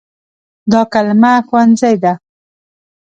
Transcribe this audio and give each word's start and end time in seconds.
دا 0.71 0.81
کلمه 0.93 1.31
“ښوونځی” 1.47 1.95
ده. 2.03 2.13